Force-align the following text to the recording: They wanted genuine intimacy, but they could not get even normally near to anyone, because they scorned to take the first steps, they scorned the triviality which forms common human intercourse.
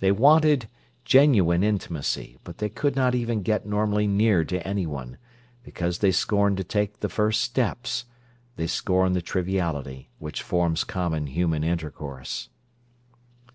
They 0.00 0.12
wanted 0.12 0.68
genuine 1.06 1.62
intimacy, 1.64 2.36
but 2.44 2.58
they 2.58 2.68
could 2.68 2.94
not 2.94 3.14
get 3.14 3.14
even 3.18 3.42
normally 3.64 4.06
near 4.06 4.44
to 4.44 4.58
anyone, 4.60 5.16
because 5.62 6.00
they 6.00 6.10
scorned 6.12 6.58
to 6.58 6.64
take 6.64 7.00
the 7.00 7.08
first 7.08 7.40
steps, 7.40 8.04
they 8.56 8.66
scorned 8.66 9.16
the 9.16 9.22
triviality 9.22 10.10
which 10.18 10.42
forms 10.42 10.84
common 10.84 11.28
human 11.28 11.64
intercourse. 11.64 12.50